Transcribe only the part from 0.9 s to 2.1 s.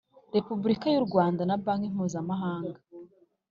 y u Rwanda na Banki